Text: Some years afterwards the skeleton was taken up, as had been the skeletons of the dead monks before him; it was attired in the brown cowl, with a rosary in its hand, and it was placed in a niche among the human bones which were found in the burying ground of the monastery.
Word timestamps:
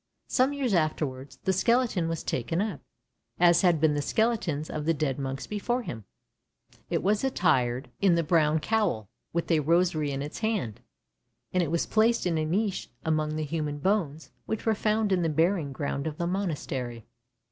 Some 0.25 0.51
years 0.51 0.73
afterwards 0.73 1.37
the 1.43 1.53
skeleton 1.53 2.09
was 2.09 2.23
taken 2.23 2.59
up, 2.59 2.81
as 3.39 3.61
had 3.61 3.79
been 3.79 3.93
the 3.93 4.01
skeletons 4.01 4.67
of 4.67 4.85
the 4.85 4.95
dead 4.95 5.19
monks 5.19 5.45
before 5.45 5.83
him; 5.83 6.05
it 6.89 7.03
was 7.03 7.23
attired 7.23 7.91
in 8.01 8.15
the 8.15 8.23
brown 8.23 8.57
cowl, 8.57 9.09
with 9.31 9.51
a 9.51 9.59
rosary 9.59 10.09
in 10.09 10.23
its 10.23 10.39
hand, 10.39 10.79
and 11.53 11.61
it 11.61 11.69
was 11.69 11.85
placed 11.85 12.25
in 12.25 12.39
a 12.39 12.45
niche 12.45 12.89
among 13.05 13.35
the 13.35 13.43
human 13.43 13.77
bones 13.77 14.31
which 14.47 14.65
were 14.65 14.73
found 14.73 15.11
in 15.11 15.21
the 15.21 15.29
burying 15.29 15.71
ground 15.71 16.07
of 16.07 16.17
the 16.17 16.25
monastery. 16.25 17.05